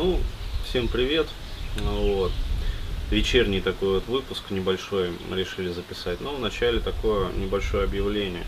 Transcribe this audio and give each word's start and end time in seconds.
Ну, 0.00 0.20
всем 0.64 0.86
привет. 0.86 1.26
Вот. 1.82 2.30
Вечерний 3.10 3.60
такой 3.60 3.94
вот 3.94 4.06
выпуск 4.06 4.44
небольшой 4.50 5.10
решили 5.32 5.72
записать. 5.72 6.20
Но 6.20 6.36
вначале 6.36 6.78
такое 6.78 7.32
небольшое 7.32 7.82
объявление. 7.82 8.44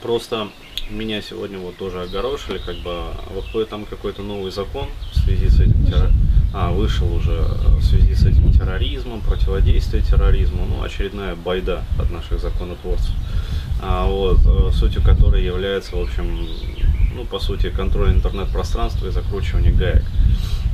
Просто 0.00 0.48
меня 0.88 1.20
сегодня 1.20 1.58
вот 1.58 1.76
тоже 1.76 2.00
огорошили, 2.00 2.56
как 2.56 2.76
бы 2.78 3.08
выходит 3.34 3.68
там 3.68 3.84
какой-то 3.84 4.22
новый 4.22 4.50
закон 4.50 4.88
в 5.12 5.18
связи 5.18 5.50
с 5.50 5.60
этим 5.60 5.84
терроризмом. 5.84 6.28
А, 6.54 6.72
вышел 6.72 7.12
уже 7.14 7.42
в 7.76 7.84
связи 7.84 8.14
с 8.14 8.24
этим 8.24 8.50
терроризмом, 8.50 9.20
противодействие 9.20 10.02
терроризму, 10.02 10.64
ну, 10.64 10.82
очередная 10.82 11.34
байда 11.34 11.84
от 11.98 12.10
наших 12.10 12.40
законотворцев. 12.40 13.12
А, 13.82 14.06
вот, 14.06 14.38
э, 14.46 14.70
сутью 14.72 15.02
которой 15.02 15.44
является, 15.44 15.96
в 15.96 16.00
общем, 16.00 16.48
ну, 17.18 17.24
по 17.24 17.40
сути, 17.40 17.70
контроль 17.70 18.12
интернет-пространства 18.12 19.08
и 19.08 19.10
закручивание 19.10 19.72
гаек. 19.72 20.04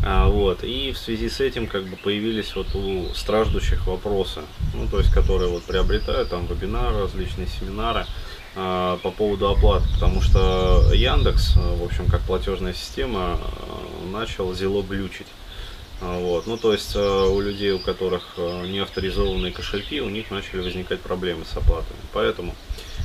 А, 0.05 0.29
вот, 0.29 0.63
и 0.63 0.93
в 0.93 0.99
связи 0.99 1.31
с 1.31 1.41
этим 1.41 1.67
как 1.67 1.85
бы 1.85 1.97
появились 1.97 2.55
вот 2.55 2.75
у 2.75 3.07
страждущих 3.15 3.87
вопросы, 3.87 4.41
ну, 4.75 4.87
то 4.87 4.99
есть, 4.99 5.11
которые 5.11 5.49
вот 5.49 5.63
приобретают 5.63 6.29
там 6.29 6.47
вебинары, 6.47 7.01
различные 7.01 7.47
семинары 7.47 8.05
а, 8.55 8.99
по 8.99 9.11
поводу 9.11 9.49
оплаты, 9.49 9.89
потому 9.95 10.21
что 10.21 10.93
Яндекс, 10.93 11.57
в 11.57 11.83
общем, 11.83 12.05
как 12.11 12.21
платежная 12.21 12.75
система, 12.75 13.39
а, 13.41 14.07
начал 14.13 14.53
зело 14.53 14.83
глючить. 14.83 15.29
А, 16.03 16.21
вот. 16.21 16.47
Ну, 16.47 16.59
то 16.59 16.75
есть 16.75 16.95
у 16.95 17.41
людей, 17.41 17.73
у 17.73 17.79
которых 17.79 18.37
не 18.69 18.81
авторизованные 18.81 19.53
кошельки, 19.53 20.03
у 20.03 20.11
них 20.11 20.31
начали 20.31 20.61
возникать 20.61 21.01
проблемы 21.01 21.47
с 21.47 21.57
оплатами. 21.57 22.01
Поэтому 22.13 22.55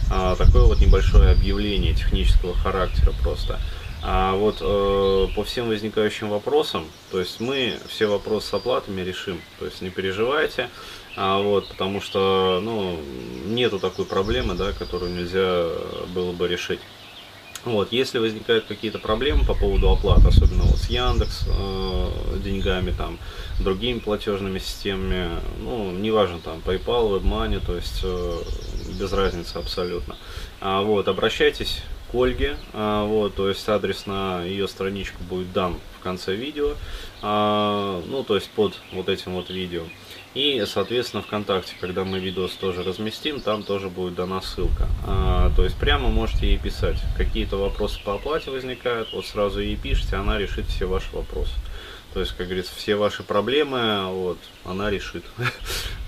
а, 0.09 0.36
такое 0.36 0.63
вот 0.63 0.80
небольшое 0.80 1.31
объявление 1.31 1.94
технического 1.94 2.55
характера 2.55 3.13
просто. 3.23 3.59
А 4.02 4.34
вот 4.34 4.59
э, 4.62 5.27
по 5.35 5.44
всем 5.44 5.68
возникающим 5.68 6.30
вопросам, 6.30 6.85
то 7.12 7.20
есть 7.20 7.41
мы 7.41 7.77
все 7.90 8.08
вопросы 8.08 8.48
с 8.48 8.54
оплатами 8.54 9.01
решим, 9.01 9.41
то 9.60 9.66
есть 9.66 9.82
не 9.82 9.90
переживайте, 9.90 10.70
а 11.18 11.40
вот, 11.40 11.68
потому 11.68 11.99
что 11.99 12.62
ну, 12.63 12.98
нету 13.46 13.77
такой 13.77 14.05
проблемы, 14.05 14.54
да, 14.54 14.71
которую 14.71 15.12
нельзя 15.13 15.66
было 16.13 16.32
бы 16.32 16.48
решить. 16.48 16.79
Вот, 17.65 17.91
если 17.91 18.20
возникают 18.20 18.65
какие-то 18.65 18.99
проблемы 18.99 19.43
по 19.46 19.54
поводу 19.54 19.91
оплаты, 19.91 20.27
особенно 20.27 20.63
вот 20.63 20.77
с 20.77 20.90
Яндекс 20.90 21.46
э, 21.48 22.40
деньгами, 22.43 22.91
там, 22.91 23.20
другими 23.60 23.99
платежными 23.99 24.60
системами, 24.60 25.41
ну, 25.60 25.91
неважно, 25.91 26.40
там, 26.40 26.62
PayPal, 26.66 27.20
WebMoney, 27.20 27.66
то 27.66 27.76
есть 27.76 27.99
э, 28.04 28.41
без 28.98 29.12
разницы 29.12 29.57
абсолютно. 29.57 30.16
А, 30.62 30.82
вот, 30.82 31.07
обращайтесь 31.10 31.82
к 32.12 32.15
Ольге, 32.15 32.57
а, 32.74 33.05
вот, 33.05 33.35
то 33.35 33.49
есть 33.49 33.68
адрес 33.70 34.05
на 34.05 34.43
ее 34.43 34.68
страничку 34.68 35.24
будет 35.24 35.52
дан 35.54 35.76
в 35.99 36.04
конце 36.04 36.35
видео, 36.35 36.74
а, 37.21 38.01
ну, 38.07 38.24
то 38.24 38.35
есть 38.35 38.49
под 38.51 38.74
вот 38.93 39.10
этим 39.10 39.34
вот 39.34 39.49
видео. 39.49 39.84
И, 40.35 40.63
соответственно, 40.68 41.24
ВКонтакте, 41.24 41.74
когда 41.79 42.04
мы 42.04 42.20
видос 42.20 42.51
тоже 42.51 42.84
разместим, 42.84 43.41
там 43.41 43.63
тоже 43.63 43.90
будет 43.90 44.13
дана 44.13 44.41
ссылка. 44.41 44.88
А, 45.05 45.51
то 45.55 45.63
есть 45.63 45.76
прямо 45.77 46.10
можете 46.10 46.48
ей 46.48 46.60
писать. 46.60 46.98
Какие-то 47.18 47.57
вопросы 47.57 47.99
по 48.04 48.13
оплате 48.13 48.51
возникают, 48.51 49.12
вот 49.12 49.26
сразу 49.26 49.60
ей 49.60 49.76
пишите, 49.76 50.18
она 50.18 50.38
решит 50.38 50.68
все 50.68 50.85
ваши 50.85 51.13
вопросы. 51.13 51.54
То 52.13 52.20
есть, 52.20 52.34
как 52.34 52.48
говорится, 52.48 52.73
все 52.76 52.96
ваши 52.96 53.23
проблемы, 53.23 54.05
вот, 54.07 54.38
она 54.66 54.90
решит. 54.90 55.23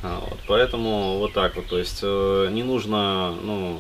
А, 0.04 0.20
вот, 0.20 0.40
поэтому 0.48 1.20
вот 1.20 1.34
так 1.34 1.56
вот, 1.56 1.68
то 1.68 1.78
есть 1.78 2.00
э, 2.02 2.50
не 2.52 2.64
нужно, 2.64 3.36
ну, 3.44 3.80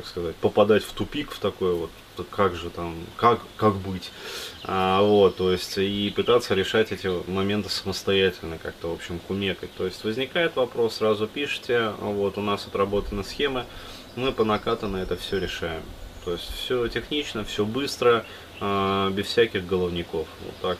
как 0.00 0.08
сказать, 0.08 0.36
попадать 0.36 0.82
в 0.82 0.92
тупик 0.92 1.30
в 1.30 1.38
такой 1.38 1.74
вот, 1.74 1.90
как 2.30 2.54
же 2.54 2.70
там, 2.70 2.96
как, 3.16 3.40
как 3.56 3.74
быть. 3.76 4.10
А, 4.64 5.02
вот, 5.02 5.36
то 5.36 5.52
есть, 5.52 5.76
и 5.76 6.10
пытаться 6.14 6.54
решать 6.54 6.90
эти 6.90 7.08
моменты 7.30 7.68
самостоятельно, 7.68 8.56
как-то, 8.56 8.88
в 8.88 8.94
общем, 8.94 9.18
кумекать. 9.18 9.70
То 9.74 9.84
есть, 9.84 10.02
возникает 10.02 10.56
вопрос, 10.56 10.96
сразу 10.96 11.26
пишите, 11.26 11.90
вот, 12.00 12.38
у 12.38 12.40
нас 12.40 12.66
отработаны 12.66 13.24
схемы, 13.24 13.66
мы 14.16 14.32
по 14.32 14.44
накатанно 14.44 14.96
это 14.96 15.16
все 15.16 15.38
решаем. 15.38 15.82
То 16.24 16.32
есть, 16.32 16.50
все 16.50 16.88
технично, 16.88 17.44
все 17.44 17.66
быстро, 17.66 18.24
а, 18.58 19.10
без 19.10 19.26
всяких 19.26 19.66
головников. 19.66 20.26
Вот 20.46 20.54
так. 20.62 20.78